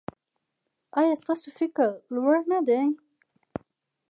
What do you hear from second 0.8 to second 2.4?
ایا ستاسو فکر لوړ